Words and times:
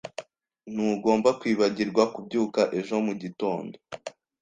Ntugomba 0.73 1.29
kwibagirwa 1.39 2.03
kubyuka 2.13 2.61
ejo 2.79 2.95
mugitondo. 3.05 3.75